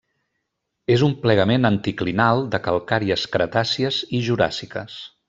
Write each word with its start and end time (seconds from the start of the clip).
És 0.93 1.03
un 1.07 1.13
plegament 1.25 1.69
anticlinal 1.69 2.43
de 2.55 2.63
calcàries 2.69 3.27
cretàcies 3.37 4.01
i 4.21 4.27
juràssiques. 4.31 4.99